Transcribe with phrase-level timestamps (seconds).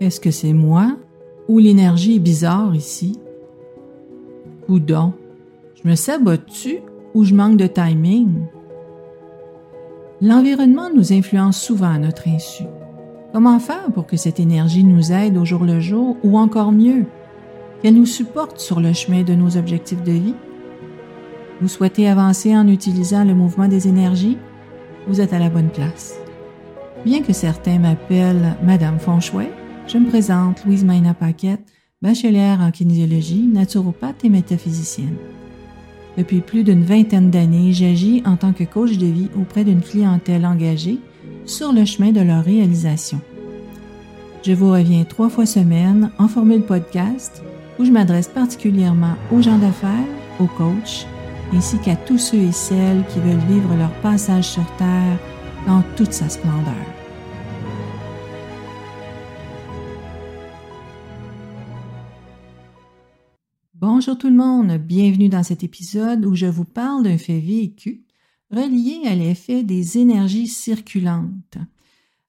[0.00, 0.96] Est-ce que c'est moi
[1.48, 3.18] ou l'énergie est bizarre ici?
[4.68, 5.14] Ou donc,
[5.74, 6.80] je me sabote-tu
[7.14, 8.46] ou je manque de timing?
[10.20, 12.64] L'environnement nous influence souvent à notre insu.
[13.32, 17.04] Comment faire pour que cette énergie nous aide au jour le jour ou encore mieux,
[17.80, 20.34] qu'elle nous supporte sur le chemin de nos objectifs de vie?
[21.62, 24.36] Vous souhaitez avancer en utilisant le mouvement des énergies?
[25.06, 26.18] Vous êtes à la bonne place.
[27.04, 29.50] Bien que certains m'appellent Madame Fonchouet,
[29.88, 31.64] je me présente Louise Maina Paquette,
[32.02, 35.16] bachelière en kinésiologie, naturopathe et métaphysicienne.
[36.18, 40.46] Depuis plus d'une vingtaine d'années, j'agis en tant que coach de vie auprès d'une clientèle
[40.46, 40.98] engagée
[41.44, 43.20] sur le chemin de leur réalisation.
[44.42, 47.42] Je vous reviens trois fois semaine en formule podcast
[47.78, 49.90] où je m'adresse particulièrement aux gens d'affaires,
[50.40, 51.06] aux coachs,
[51.52, 55.18] ainsi qu'à tous ceux et celles qui veulent vivre leur passage sur Terre
[55.66, 56.95] dans toute sa splendeur.
[63.88, 68.04] Bonjour tout le monde, bienvenue dans cet épisode où je vous parle d'un fait vécu
[68.50, 71.56] relié à l'effet des énergies circulantes.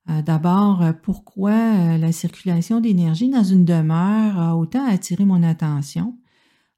[0.07, 6.15] Euh, d'abord, pourquoi euh, la circulation d'énergie dans une demeure a autant attiré mon attention?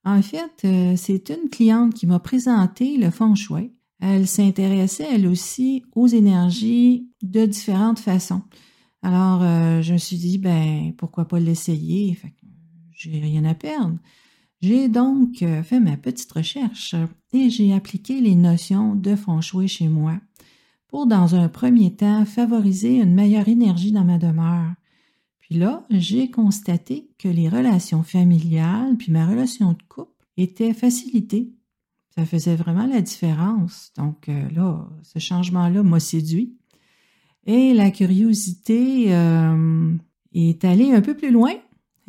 [0.06, 3.74] En fait, euh, c'est une cliente qui m'a présenté le feng shui.
[4.00, 8.44] Elle s'intéressait elle aussi aux énergies de différentes façons.
[9.02, 9.42] Alors,
[9.82, 12.18] je me suis dit, ben, pourquoi pas l'essayer?
[12.94, 13.98] J'ai rien à perdre.
[14.62, 16.94] J'ai donc euh, fait ma petite recherche
[17.32, 20.20] et j'ai appliqué les notions de feng chez moi
[20.88, 24.74] pour, dans un premier temps, favoriser une meilleure énergie dans ma demeure.
[25.40, 31.54] Puis là, j'ai constaté que les relations familiales puis ma relation de couple étaient facilitées.
[32.16, 33.94] Ça faisait vraiment la différence.
[33.96, 36.58] Donc euh, là, ce changement-là m'a séduit.
[37.46, 39.96] Et la curiosité euh,
[40.34, 41.54] est allée un peu plus loin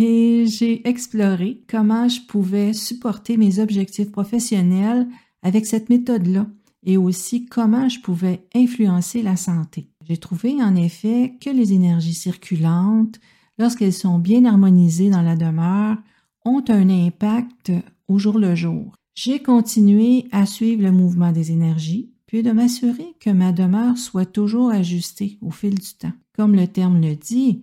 [0.01, 5.07] et j'ai exploré comment je pouvais supporter mes objectifs professionnels
[5.43, 6.47] avec cette méthode-là
[6.85, 9.89] et aussi comment je pouvais influencer la santé.
[10.09, 13.21] J'ai trouvé en effet que les énergies circulantes,
[13.59, 15.99] lorsqu'elles sont bien harmonisées dans la demeure,
[16.45, 17.73] ont un impact
[18.09, 18.95] au jour le jour.
[19.15, 24.25] J'ai continué à suivre le mouvement des énergies, puis de m'assurer que ma demeure soit
[24.25, 26.13] toujours ajustée au fil du temps.
[26.35, 27.63] Comme le terme le dit,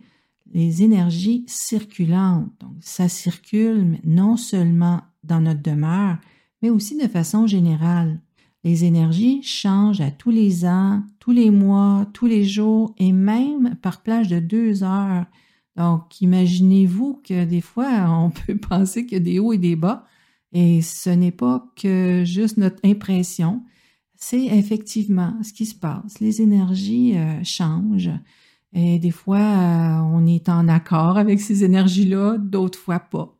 [0.53, 2.51] les énergies circulantes.
[2.59, 6.17] Donc, ça circule non seulement dans notre demeure,
[6.61, 8.21] mais aussi de façon générale.
[8.63, 13.75] Les énergies changent à tous les ans, tous les mois, tous les jours et même
[13.81, 15.25] par plage de deux heures.
[15.75, 19.75] Donc, imaginez-vous que des fois, on peut penser qu'il y a des hauts et des
[19.75, 20.07] bas
[20.53, 23.63] et ce n'est pas que juste notre impression,
[24.15, 26.19] c'est effectivement ce qui se passe.
[26.19, 28.11] Les énergies euh, changent.
[28.73, 33.33] Et des fois, euh, on est en accord avec ces énergies-là, d'autres fois pas.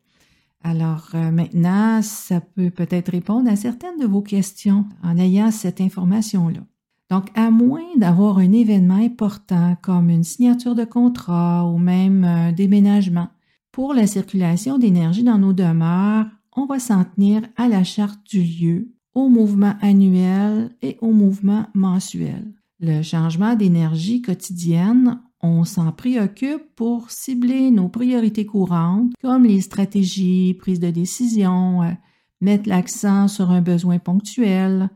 [0.63, 5.81] Alors euh, maintenant, ça peut peut-être répondre à certaines de vos questions en ayant cette
[5.81, 6.61] information-là.
[7.09, 12.51] Donc, à moins d'avoir un événement important comme une signature de contrat ou même un
[12.51, 13.29] déménagement,
[13.71, 18.41] pour la circulation d'énergie dans nos demeures, on va s'en tenir à la charte du
[18.41, 22.51] lieu, au mouvement annuel et au mouvement mensuel.
[22.79, 30.55] Le changement d'énergie quotidienne, on s'en préoccupe pour cibler nos priorités courantes, comme les stratégies,
[30.59, 31.91] prises de décision, euh,
[32.39, 34.89] mettre l'accent sur un besoin ponctuel.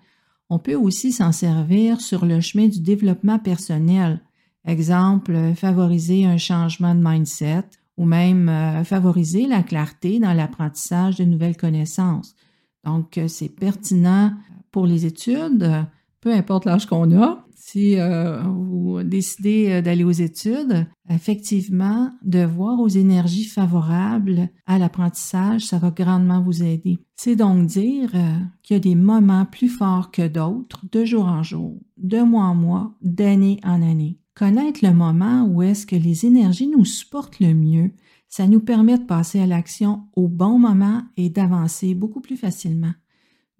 [0.49, 4.21] On peut aussi s'en servir sur le chemin du développement personnel.
[4.65, 7.63] Exemple, favoriser un changement de mindset
[7.97, 12.35] ou même euh, favoriser la clarté dans l'apprentissage de nouvelles connaissances.
[12.83, 14.33] Donc, euh, c'est pertinent
[14.71, 15.85] pour les études,
[16.21, 22.44] peu importe l'âge qu'on a, si euh, vous décidez euh, d'aller aux études, effectivement, de
[22.44, 26.97] voir aux énergies favorables à l'apprentissage, ça va grandement vous aider.
[27.16, 31.25] C'est donc dire euh, qu'il y a des moments plus forts que d'autres, de jour
[31.25, 34.17] en jour, de mois en mois, d'année en année.
[34.33, 37.91] Connaître le moment où est-ce que les énergies nous supportent le mieux,
[38.28, 42.93] ça nous permet de passer à l'action au bon moment et d'avancer beaucoup plus facilement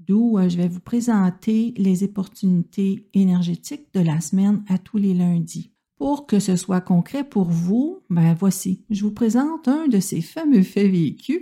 [0.08, 5.14] d'où euh, je vais vous présenter les opportunités énergétiques de la semaine à tous les
[5.14, 5.72] lundis.
[5.98, 10.22] Pour que ce soit concret pour vous, ben voici, je vous présente un de ces
[10.22, 11.42] fameux faits vécus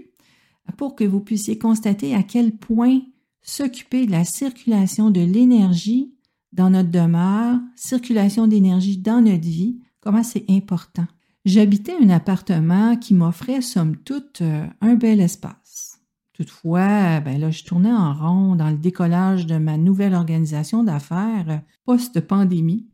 [0.77, 3.01] pour que vous puissiez constater à quel point
[3.41, 6.13] s'occuper de la circulation de l'énergie
[6.51, 11.07] dans notre demeure, circulation d'énergie dans notre vie, comment c'est important.
[11.45, 15.98] J'habitais un appartement qui m'offrait somme toute euh, un bel espace.
[16.39, 21.63] Toutefois, ben là, je tournais en rond dans le décollage de ma nouvelle organisation d'affaires
[21.83, 22.87] post-pandémie.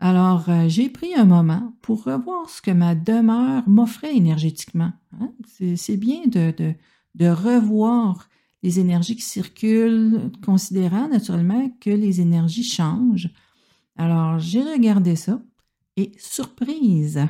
[0.00, 4.90] Alors, euh, j'ai pris un moment pour revoir ce que ma demeure m'offrait énergétiquement.
[5.20, 5.30] Hein.
[5.76, 6.74] C'est bien de, de,
[7.14, 8.28] de, revoir
[8.64, 13.30] les énergies qui circulent, considérant naturellement que les énergies changent.
[13.96, 15.40] Alors, j'ai regardé ça
[15.96, 17.20] et surprise,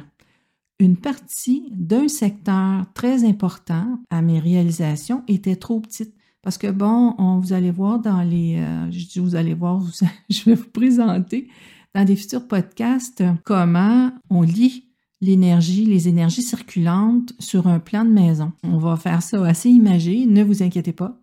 [0.78, 6.14] une partie d'un secteur très important à mes réalisations était trop petite.
[6.42, 9.82] Parce que bon, on, vous allez voir dans les, euh, je dis vous allez voir,
[10.30, 11.48] je vais vous présenter
[11.94, 14.88] dans des futurs podcasts comment on lit
[15.20, 18.52] l'énergie, les énergies circulantes sur un plan de maison.
[18.62, 21.18] On va faire ça assez imagé, ne vous inquiétez pas.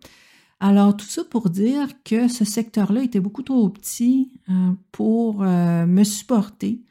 [0.60, 5.86] Alors, tout ça pour dire que ce secteur-là était beaucoup trop petit euh, pour euh,
[5.86, 6.82] me supporter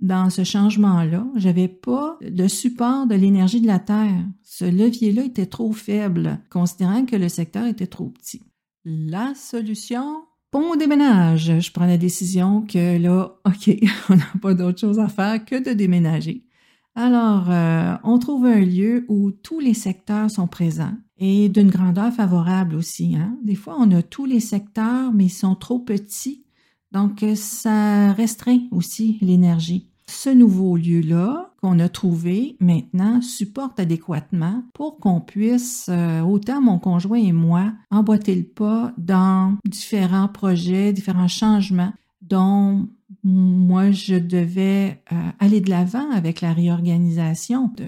[0.00, 1.26] dans ce changement-là.
[1.36, 4.24] J'avais pas de support de l'énergie de la Terre.
[4.42, 8.42] Ce levier-là était trop faible, considérant que le secteur était trop petit.
[8.84, 11.60] La solution, bon déménage.
[11.60, 13.70] Je prends la décision que là, OK,
[14.10, 16.44] on n'a pas d'autre chose à faire que de déménager.
[16.96, 22.12] Alors, euh, on trouve un lieu où tous les secteurs sont présents et d'une grandeur
[22.12, 23.16] favorable aussi.
[23.16, 23.36] Hein?
[23.42, 26.43] Des fois, on a tous les secteurs, mais ils sont trop petits
[26.94, 29.88] donc, ça restreint aussi l'énergie.
[30.06, 36.78] Ce nouveau lieu-là qu'on a trouvé maintenant supporte adéquatement pour qu'on puisse, euh, autant mon
[36.78, 41.92] conjoint et moi, emboîter le pas dans différents projets, différents changements
[42.22, 42.86] dont
[43.24, 47.86] moi, je devais euh, aller de l'avant avec la réorganisation de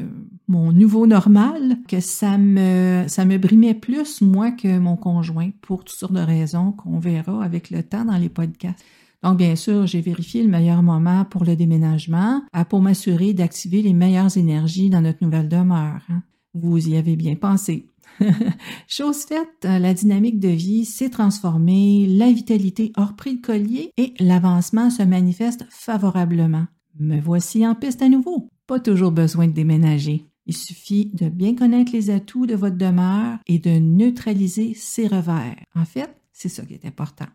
[0.48, 5.84] mon nouveau normal, que ça me, ça me brimait plus, moi, que mon conjoint, pour
[5.84, 8.82] toutes sortes de raisons qu'on verra avec le temps dans les podcasts.
[9.22, 13.92] Donc, bien sûr, j'ai vérifié le meilleur moment pour le déménagement pour m'assurer d'activer les
[13.92, 16.00] meilleures énergies dans notre nouvelle demeure.
[16.08, 16.22] Hein.
[16.54, 17.88] Vous y avez bien pensé.
[18.88, 24.14] Chose faite, la dynamique de vie s'est transformée, la vitalité a repris le collier et
[24.18, 26.66] l'avancement se manifeste favorablement.
[26.98, 28.48] Me voici en piste à nouveau.
[28.66, 30.24] Pas toujours besoin de déménager.
[30.46, 35.56] Il suffit de bien connaître les atouts de votre demeure et de neutraliser ses revers.
[35.74, 37.26] En fait, c'est ça qui est important.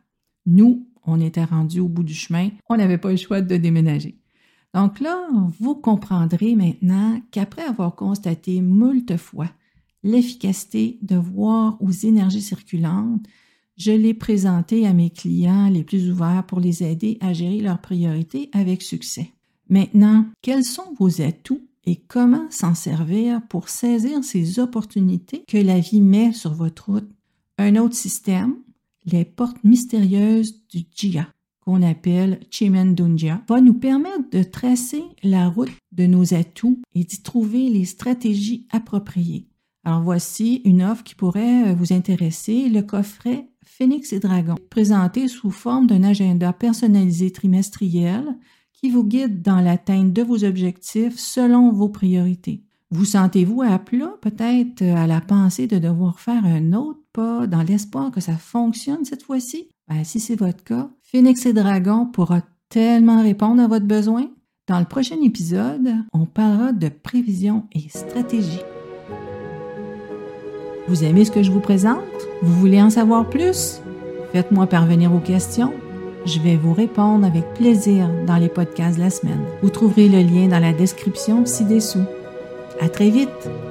[0.46, 4.18] Nous, on était rendu au bout du chemin, on n'avait pas le choix de déménager.
[4.74, 5.28] Donc là,
[5.60, 9.50] vous comprendrez maintenant qu'après avoir constaté moult fois
[10.04, 13.26] l'efficacité de voir aux énergies circulantes,
[13.78, 17.82] je l'ai présenté à mes clients les plus ouverts pour les aider à gérer leurs
[17.82, 19.32] priorités avec succès.
[19.70, 25.80] Maintenant, quels sont vos atouts et comment s'en servir pour saisir ces opportunités que la
[25.80, 27.10] vie met sur votre route?
[27.58, 28.56] Un autre système,
[29.06, 31.28] les portes mystérieuses du Jia,
[31.66, 37.22] qu'on appelle Chimendunjia, va nous permettre de tracer la route de nos atouts et d'y
[37.22, 39.48] trouver les stratégies appropriées.
[39.84, 45.50] Alors voici une offre qui pourrait vous intéresser, le coffret Phoenix et Dragon, présenté sous
[45.50, 48.38] forme d'un agenda personnalisé trimestriel
[48.74, 52.64] qui vous guide dans l'atteinte de vos objectifs selon vos priorités.
[52.92, 57.64] Vous sentez-vous à plat, peut-être à la pensée de devoir faire un autre pas dans
[57.64, 59.70] l'espoir que ça fonctionne cette fois-ci?
[59.88, 64.30] Ben, si c'est votre cas, Phoenix et Dragon pourra tellement répondre à votre besoin.
[64.68, 68.62] Dans le prochain épisode, on parlera de prévision et stratégie.
[70.92, 72.04] Vous aimez ce que je vous présente?
[72.42, 73.82] Vous voulez en savoir plus?
[74.34, 75.72] Faites-moi parvenir vos questions.
[76.26, 79.40] Je vais vous répondre avec plaisir dans les podcasts de la semaine.
[79.62, 82.04] Vous trouverez le lien dans la description ci-dessous.
[82.82, 83.71] À très vite!